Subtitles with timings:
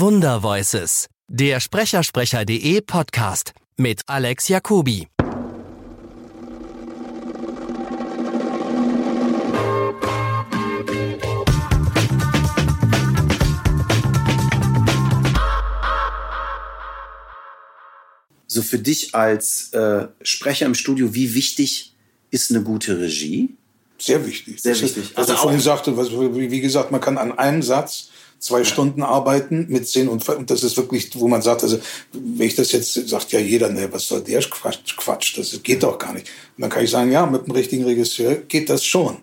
[0.00, 5.08] Wundervoices, der Sprechersprecher.de Podcast mit Alex Jacobi.
[18.46, 21.94] So für dich als äh, Sprecher im Studio, wie wichtig
[22.30, 23.50] ist eine gute Regie?
[23.98, 24.60] Sehr wichtig.
[24.62, 25.12] Sehr wichtig.
[25.16, 28.64] Also Also vorhin auch- sagte, was, wie wie gesagt, man kann an einem Satz zwei
[28.64, 31.78] Stunden arbeiten mit Sinn und, das ist wirklich, wo man sagt, also
[32.12, 35.82] wenn ich das jetzt, sagt ja jeder, ne, was soll der Quatsch, Quatsch, das geht
[35.82, 36.28] doch gar nicht.
[36.56, 39.18] Und dann kann ich sagen, ja, mit dem richtigen Regisseur geht das schon.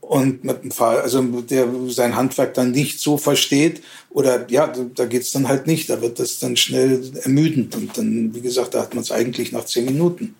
[0.00, 5.04] Und mit dem Fall, also der sein Handwerk dann nicht so versteht, oder ja, da
[5.04, 7.76] geht's dann halt nicht, da wird das dann schnell ermüdend.
[7.76, 10.34] Und dann, wie gesagt, da hat man es eigentlich nach zehn Minuten.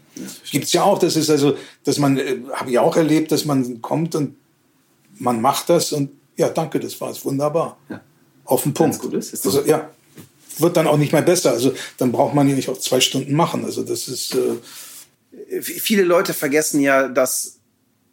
[0.51, 3.83] Gibt's ja auch, das ist also, dass man, äh, habe ich auch erlebt, dass man
[3.83, 4.37] kommt und
[5.19, 7.77] man macht das und ja, danke, das war's, wunderbar.
[7.91, 8.01] Ja.
[8.45, 8.99] Auf den Punkt.
[9.01, 9.91] Gut ist, ist also, ja,
[10.59, 11.51] wird dann auch nicht mehr besser.
[11.51, 13.65] Also dann braucht man ja nicht auch zwei Stunden machen.
[13.65, 17.59] Also das ist, äh, viele Leute vergessen ja, dass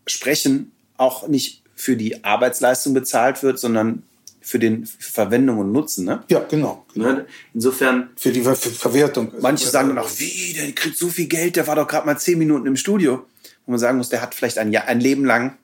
[0.08, 4.03] Sprechen auch nicht für die Arbeitsleistung bezahlt wird, sondern
[4.42, 6.05] für den für Verwendung und Nutzen.
[6.05, 6.23] Ne?
[6.30, 6.86] ja, genau.
[6.94, 7.25] Ne?
[7.53, 9.31] Insofern, Für die Ver Ver Verwertung.
[9.39, 12.17] manche sagen dann auch, wie, der kriegt so viel Geld, der war doch gerade mal
[12.17, 13.25] zehn Minuten im Studio.
[13.66, 15.58] Wo man sagen muss, der hat vielleicht ein, Jahr, ein Leben lang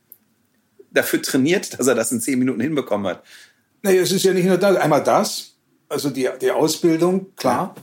[0.91, 3.23] dafür trainiert, dass er das in zehn Minuten hinbekommen hat.
[3.81, 4.75] Naja, es ist ja nicht nur das.
[4.77, 5.53] Einmal das,
[5.89, 7.75] also die, die Ausbildung, klar.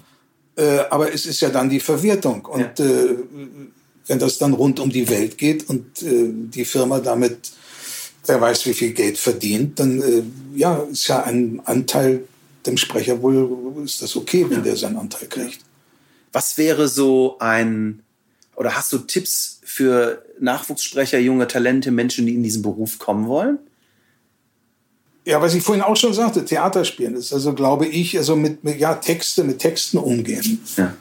[0.56, 2.44] Äh, aber es ist ja dann die Verwertung.
[2.44, 2.84] Und Ja.
[2.84, 3.16] äh,
[4.06, 7.52] wenn das dann rund um die Welt geht und äh, die Firma damit,
[8.26, 10.22] wer weiß, wie viel Geld verdient, dann äh,
[10.54, 12.24] ja, ist ja ein Anteil
[12.66, 15.60] dem Sprecher wohl, ist das okay, wenn der seinen Anteil kriegt.
[16.32, 18.02] Was wäre so ein,
[18.56, 23.58] oder hast du Tipps für Nachwuchssprecher, junge Talente, Menschen, die in diesen Beruf kommen wollen?
[25.26, 28.64] Ja, was ich vorhin auch schon sagte, Theater spielen ist also, glaube ich, also mit,
[28.64, 30.58] mit ja, Texte, mit Texten umgehen.
[30.78, 30.94] Ja.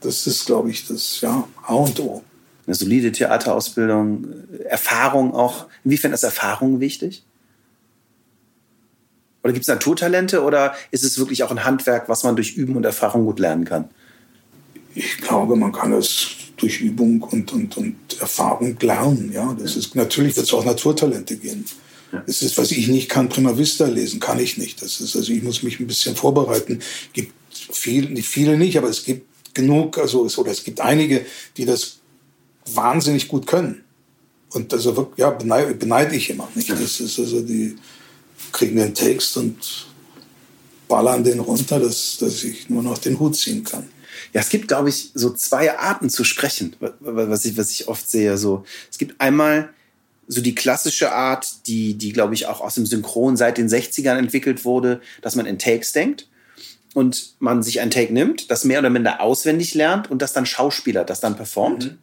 [0.00, 2.24] Das ist, glaube ich, das ja, A und O.
[2.66, 4.26] Eine solide Theaterausbildung,
[4.68, 5.66] Erfahrung auch.
[5.84, 7.22] Inwiefern ist Erfahrung wichtig?
[9.44, 12.74] Oder gibt es Naturtalente oder ist es wirklich auch ein Handwerk, was man durch Üben
[12.74, 13.90] und Erfahrung gut lernen kann?
[14.92, 19.32] Ich glaube, man kann es durch Übung und, und, und Erfahrung lernen.
[19.32, 21.64] Ja, das ist, natürlich wird es auch Naturtalente geben.
[22.26, 24.80] Es ist, was ich nicht kann, Prima Vista lesen, kann ich nicht.
[24.80, 26.80] Das ist, also ich muss mich ein bisschen vorbereiten.
[27.12, 31.24] Gibt viel, nicht viele nicht, aber es gibt genug, also es, oder es gibt einige,
[31.56, 31.96] die das
[32.72, 33.82] wahnsinnig gut können.
[34.50, 36.48] Und also wirklich, ja, beneide, beneide ich immer.
[36.54, 36.70] Nicht?
[36.70, 37.76] Das ist also die
[38.52, 39.86] kriegen den Text und
[40.86, 43.88] ballern den runter, dass, dass ich nur noch den Hut ziehen kann.
[44.32, 47.70] Ja, es gibt, glaube ich, so zwei Arten zu sprechen, wa- wa- was ich, was
[47.70, 48.36] ich oft sehe.
[48.38, 49.70] So, es gibt einmal
[50.28, 54.16] so die klassische Art, die, die, glaube ich, auch aus dem Synchron seit den 60ern
[54.16, 56.28] entwickelt wurde, dass man in Takes denkt
[56.94, 60.46] und man sich ein Take nimmt, das mehr oder minder auswendig lernt und das dann
[60.46, 61.96] Schauspieler, das dann performt.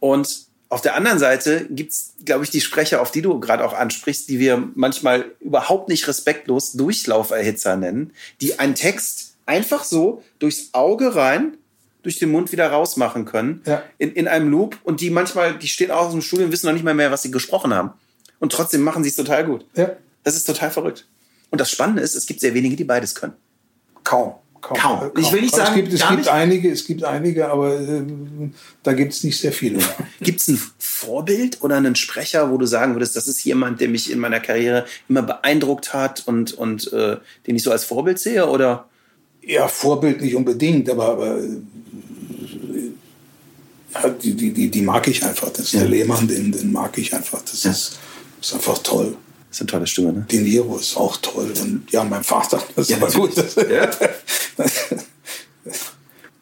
[0.00, 3.72] Und auf der anderen Seite gibt's, glaube ich, die Sprecher, auf die du gerade auch
[3.72, 10.70] ansprichst, die wir manchmal überhaupt nicht respektlos Durchlauferhitzer nennen, die einen Text einfach so durchs
[10.72, 11.56] Auge rein,
[12.02, 13.82] durch den Mund wieder rausmachen können, Ja.
[13.98, 14.78] in, in einem Loop.
[14.84, 17.10] Und die manchmal, die stehen auch aus dem Studio und wissen noch nicht mal mehr,
[17.10, 17.90] was sie gesprochen haben.
[18.38, 19.66] Und trotzdem machen sie es total gut.
[19.74, 19.90] Ja.
[20.24, 21.06] Das ist total verrückt.
[21.50, 23.34] Und das Spannende ist, es gibt sehr wenige, die beides können.
[24.04, 24.34] Kaum.
[24.62, 24.76] Kaum.
[24.76, 25.10] Kaum.
[25.18, 26.28] Ich will nicht Aber sagen, es gibt, es gibt nicht.
[26.30, 28.02] einige, es gibt einige, aber äh,
[28.82, 29.78] da gibt es nicht sehr viele.
[30.20, 33.88] Gibt es ein Vorbild oder einen Sprecher, wo du sagen würdest, das ist jemand, der
[33.88, 37.16] mich in meiner Karriere immer beeindruckt hat und, und äh,
[37.46, 38.46] den ich so als Vorbild sehe?
[38.50, 38.89] Oder
[39.42, 41.48] Ja, Vorbild nicht unbedingt, aber, aber äh,
[43.94, 45.48] ja, die, die, die, die mag ich einfach.
[45.50, 45.80] Das ist Ja.
[45.80, 47.42] der Lehmann, den, den mag ich einfach.
[47.42, 47.70] Das Ja.
[47.70, 47.98] ist,
[48.40, 49.16] ist einfach toll.
[49.48, 50.26] das ist eine tolle Stimme, ne?
[50.30, 51.52] De Niro ist auch toll.
[51.60, 53.36] Und ja, mein Vater, das ist Ja, aber gut.
[53.36, 53.90] Das, Ja.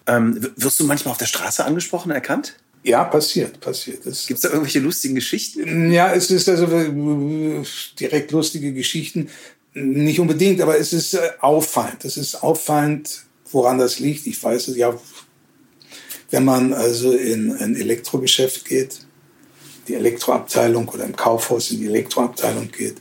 [0.06, 2.54] Ähm, wirst du manchmal auf der Straße angesprochen, erkannt?
[2.84, 4.02] ja, passiert, passiert.
[4.04, 5.92] Gibt es da irgendwelche lustigen Geschichten?
[5.92, 7.62] Ja, es ist also äh,
[8.00, 9.28] direkt lustige Geschichten.
[9.74, 12.04] Nicht unbedingt, aber es ist äh, auffallend.
[12.04, 14.26] Es ist auffallend, woran das liegt.
[14.26, 14.98] Ich weiß es ja,
[16.30, 19.00] wenn man also in ein Elektrogeschäft geht,
[19.86, 22.96] die Elektroabteilung oder im Kaufhaus in die Elektroabteilung geht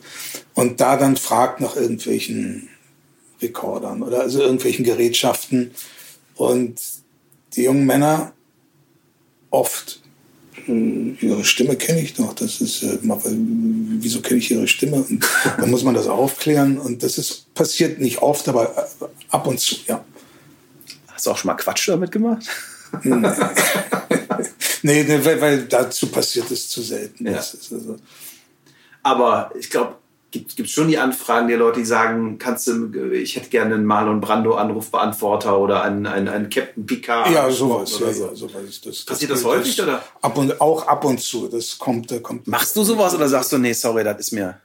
[0.54, 2.70] und da dann fragt nach irgendwelchen
[3.42, 5.72] Rekordern oder also irgendwelchen Gerätschaften
[6.36, 6.80] und
[7.56, 8.34] die jungen Männer
[9.50, 10.02] oft
[10.66, 12.34] ihre Stimme kenne ich doch.
[12.34, 14.98] Das ist, äh, äh, wieso kenne ich ihre Stimme?
[14.98, 15.26] Und
[15.58, 16.78] dann muss man das aufklären.
[16.78, 20.04] Und das ist passiert nicht oft, aber äh, ab und zu, ja.
[21.08, 22.46] Hast du auch schon mal Quatsch damit gemacht?
[24.84, 27.26] Nee, nee weil, weil dazu passiert es zu selten.
[27.26, 27.38] Ja.
[27.38, 27.98] Also,
[29.04, 29.96] Aber ich glaube,
[30.44, 33.86] gibt es schon die Anfragen der Leute, die sagen, kannst du, ich hätte gerne einen
[33.86, 37.32] Marlon Brando Anrufbeantworter oder einen, einen, einen Captain Picard.
[37.32, 37.96] Ja, sowas.
[37.96, 38.26] Oder Ja, so.
[38.28, 40.04] ja, sowas ist das, Passiert das gilt häufig, oder?
[40.22, 41.48] Ab und, auch ab und zu.
[41.48, 42.48] Das kommt, kommt.
[42.48, 44.60] Machst du sowas oder sagst du, nee, sorry, das ist mir.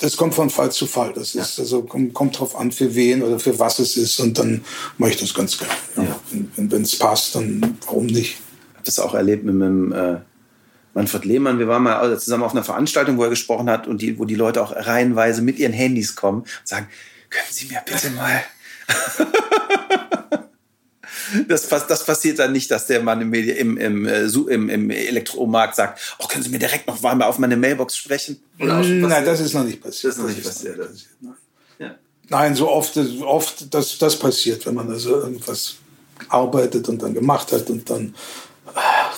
[0.00, 1.12] Das kommt von Fall zu Fall.
[1.12, 4.20] Das ist also kommt, kommt drauf an, für wen oder für was es ist.
[4.20, 4.64] Und dann
[4.96, 5.72] mache ich das ganz gerne.
[5.96, 6.02] Ja.
[6.04, 6.20] Ja.
[6.56, 8.38] Wenn es passt, dann warum nicht?
[8.78, 10.20] habe das auch erlebt mit dem äh,
[10.98, 11.60] Manfred Lehmann.
[11.60, 14.24] Wir waren mal also zusammen auf einer Veranstaltung, wo er gesprochen hat und die, wo
[14.24, 16.88] die Leute auch reihenweise mit ihren Handys kommen und sagen,
[17.30, 18.42] können Sie mir bitte mal.
[21.46, 24.88] Das, das passiert dann nicht, dass der Mann im, Medi im, im, äh, im, im
[24.88, 28.40] Elektromarkt sagt, oh, können Sie mir direkt noch mal auf meine Mailbox sprechen?
[28.56, 30.12] Nein, das ist noch nicht passiert.
[30.12, 30.78] Das ist noch nicht passiert,
[31.20, 31.34] Nein.
[31.78, 31.94] ja.
[32.30, 35.74] Nein, so oft, oft das, das passiert, wenn man also irgendwas
[36.30, 38.14] arbeitet und dann gemacht hat und dann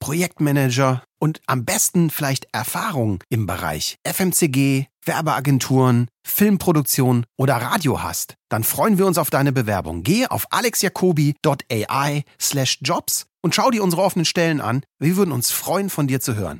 [0.00, 8.64] Projektmanager und am besten vielleicht Erfahrung im Bereich FMCG, Werbeagenturen, Filmproduktion oder Radio hast, dann
[8.64, 10.02] freuen wir uns auf deine Bewerbung.
[10.02, 14.82] Gehe auf alexjacobi.ai slash jobs und schau dir unsere offenen Stellen an.
[14.98, 16.58] Wir würden uns freuen, von dir zu hören.